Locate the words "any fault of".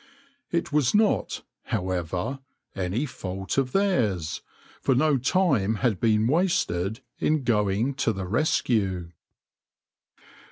2.75-3.71